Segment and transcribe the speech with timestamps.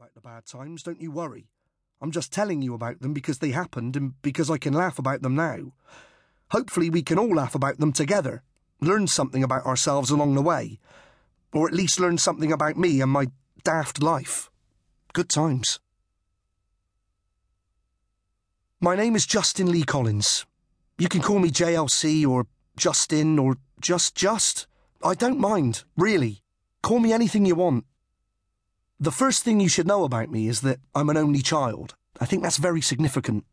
[0.00, 1.50] about the bad times, don't you worry.
[2.00, 5.20] I'm just telling you about them because they happened and because I can laugh about
[5.20, 5.74] them now.
[6.52, 8.42] Hopefully, we can all laugh about them together,
[8.80, 10.78] learn something about ourselves along the way,
[11.52, 13.26] or at least learn something about me and my
[13.62, 14.50] daft life.
[15.12, 15.80] Good times.
[18.80, 20.46] My name is Justin Lee Collins.
[20.96, 24.66] You can call me JLC or Justin or just Just.
[25.04, 26.40] I don't mind, really.
[26.82, 27.84] Call me anything you want.
[29.02, 31.94] The first thing you should know about me is that I'm an only child.
[32.20, 33.46] I think that's very significant.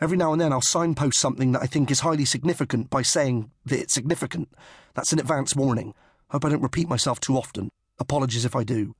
[0.00, 3.50] Every now and then I'll signpost something that I think is highly significant by saying
[3.66, 4.48] that it's significant.
[4.94, 5.94] That's an advance warning.
[6.28, 7.70] Hope I don't repeat myself too often.
[7.98, 8.94] Apologies if I do.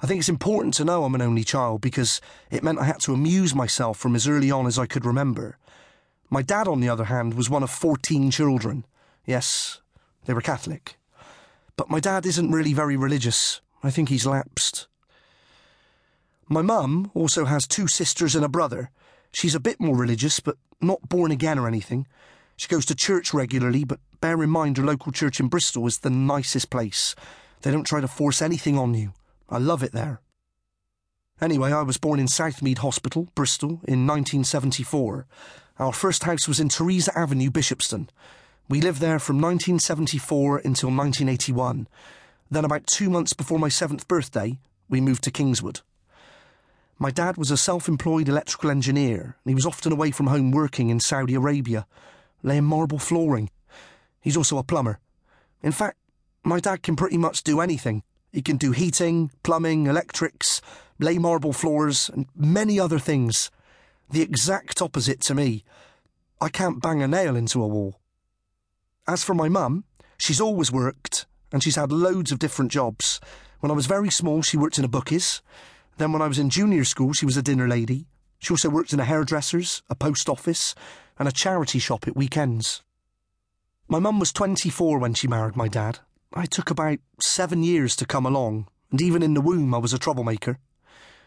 [0.00, 2.98] I think it's important to know I'm an only child because it meant I had
[3.02, 5.58] to amuse myself from as early on as I could remember.
[6.28, 8.84] My dad, on the other hand, was one of 14 children.
[9.24, 9.80] Yes,
[10.24, 10.96] they were Catholic.
[11.76, 13.60] But my dad isn't really very religious.
[13.80, 14.57] I think he's lapsed.
[16.50, 18.90] My mum also has two sisters and a brother.
[19.32, 22.06] She's a bit more religious, but not born again or anything.
[22.56, 25.98] She goes to church regularly, but bear in mind her local church in Bristol is
[25.98, 27.14] the nicest place.
[27.60, 29.12] They don't try to force anything on you.
[29.50, 30.22] I love it there.
[31.40, 35.26] Anyway, I was born in Southmead Hospital, Bristol, in 1974.
[35.78, 38.08] Our first house was in Theresa Avenue, Bishopston.
[38.70, 41.88] We lived there from 1974 until 1981.
[42.50, 45.82] Then, about two months before my seventh birthday, we moved to Kingswood.
[47.00, 50.50] My dad was a self employed electrical engineer, and he was often away from home
[50.50, 51.86] working in Saudi Arabia,
[52.42, 53.50] laying marble flooring.
[54.20, 54.98] He's also a plumber.
[55.62, 55.96] In fact,
[56.42, 58.02] my dad can pretty much do anything.
[58.32, 60.60] He can do heating, plumbing, electrics,
[60.98, 63.50] lay marble floors, and many other things.
[64.10, 65.64] The exact opposite to me.
[66.40, 68.00] I can't bang a nail into a wall.
[69.06, 69.84] As for my mum,
[70.18, 73.20] she's always worked, and she's had loads of different jobs.
[73.60, 75.42] When I was very small, she worked in a bookies.
[75.98, 78.06] Then, when I was in junior school, she was a dinner lady.
[78.38, 80.76] She also worked in a hairdresser's, a post office,
[81.18, 82.82] and a charity shop at weekends.
[83.88, 85.98] My mum was 24 when she married my dad.
[86.32, 89.92] I took about seven years to come along, and even in the womb, I was
[89.92, 90.58] a troublemaker.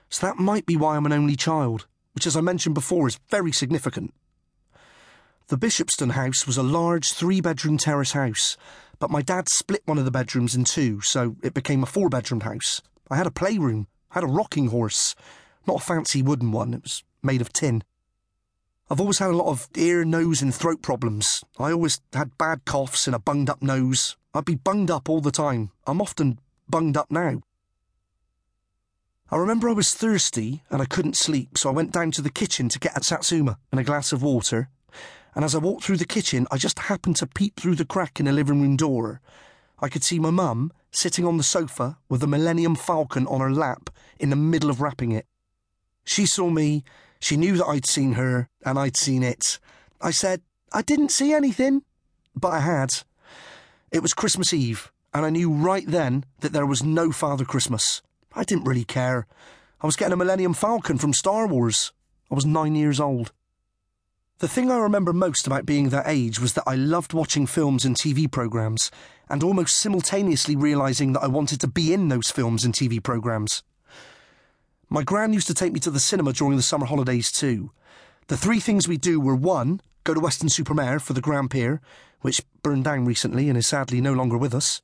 [0.09, 3.19] So that might be why I'm an only child, which, as I mentioned before, is
[3.29, 4.13] very significant.
[5.47, 8.55] The Bishopston house was a large three bedroom terrace house,
[8.99, 12.07] but my dad split one of the bedrooms in two, so it became a four
[12.07, 12.81] bedroom house.
[13.09, 15.15] I had a playroom, had a rocking horse.
[15.67, 17.83] Not a fancy wooden one, it was made of tin.
[18.89, 21.43] I've always had a lot of ear, nose, and throat problems.
[21.57, 24.17] I always had bad coughs and a bunged up nose.
[24.33, 25.71] I'd be bunged up all the time.
[25.87, 26.39] I'm often
[26.69, 27.41] bunged up now.
[29.29, 32.29] I remember I was thirsty and I couldn't sleep, so I went down to the
[32.29, 34.67] kitchen to get a satsuma and a glass of water.
[35.35, 38.19] And as I walked through the kitchen, I just happened to peep through the crack
[38.19, 39.21] in the living room door.
[39.79, 43.51] I could see my mum sitting on the sofa with a Millennium Falcon on her
[43.51, 45.25] lap in the middle of wrapping it.
[46.03, 46.83] She saw me,
[47.19, 49.59] she knew that I'd seen her, and I'd seen it.
[50.01, 50.41] I said,
[50.73, 51.83] I didn't see anything.
[52.35, 53.03] But I had.
[53.91, 58.01] It was Christmas Eve, and I knew right then that there was no Father Christmas.
[58.33, 59.27] I didn't really care.
[59.81, 61.91] I was getting a Millennium Falcon from Star Wars.
[62.31, 63.33] I was nine years old.
[64.41, 67.85] The thing I remember most about being that age was that I loved watching films
[67.85, 68.89] and TV programmes,
[69.29, 73.61] and almost simultaneously realising that I wanted to be in those films and TV programmes.
[74.89, 77.69] My gran used to take me to the cinema during the summer holidays too.
[78.29, 81.79] The three things we do were one, go to Weston-super-Mare for the Grand Pier,
[82.21, 84.81] which burned down recently and is sadly no longer with us.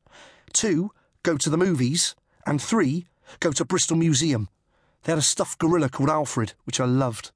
[0.53, 0.91] Two,
[1.23, 2.13] go to the movies.
[2.45, 3.07] And three,
[3.39, 4.49] go to Bristol Museum.
[5.01, 7.31] They had a stuffed gorilla called Alfred, which I loved.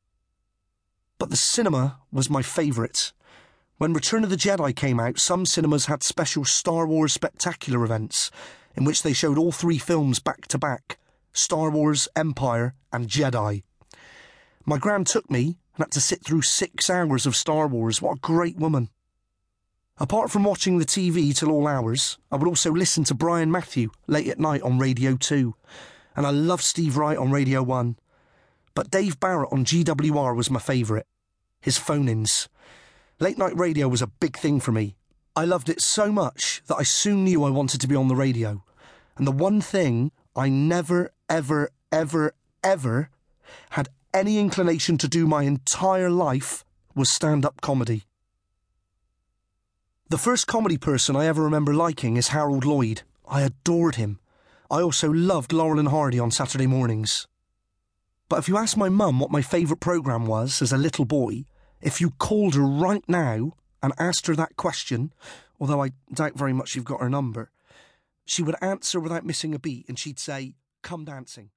[1.21, 3.11] But the cinema was my favourite.
[3.77, 8.31] When Return of the Jedi came out, some cinemas had special Star Wars spectacular events
[8.75, 10.97] in which they showed all three films back to back
[11.31, 13.61] Star Wars, Empire, and Jedi.
[14.65, 18.01] My gran took me and had to sit through six hours of Star Wars.
[18.01, 18.89] What a great woman.
[19.99, 23.91] Apart from watching the TV till all hours, I would also listen to Brian Matthew
[24.07, 25.53] late at night on Radio 2.
[26.15, 27.95] And I love Steve Wright on Radio 1.
[28.73, 31.05] But Dave Barrett on GWR was my favourite
[31.61, 32.49] his phone ins.
[33.19, 34.95] Late night radio was a big thing for me.
[35.35, 38.15] I loved it so much that I soon knew I wanted to be on the
[38.15, 38.63] radio.
[39.15, 43.09] And the one thing I never, ever, ever, ever
[43.71, 46.65] had any inclination to do my entire life
[46.95, 48.03] was stand up comedy.
[50.09, 53.03] The first comedy person I ever remember liking is Harold Lloyd.
[53.27, 54.19] I adored him.
[54.69, 57.27] I also loved Laurel and Hardy on Saturday mornings.
[58.27, 61.45] But if you ask my mum what my favourite programme was as a little boy,
[61.81, 65.13] if you called her right now and asked her that question,
[65.59, 67.51] although I doubt very much you've got her number,
[68.25, 71.49] she would answer without missing a beat and she'd say, Come dancing.